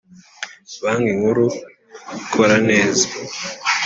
Banki 0.81 1.11
Nkuru 1.17 1.45
ikora 2.17 2.55
neza. 2.69 3.05